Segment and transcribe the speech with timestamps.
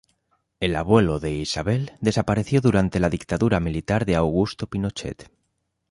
[0.59, 5.29] El abuelo de Isabel desapareció durante la dictadura militar de Augusto Pinochet.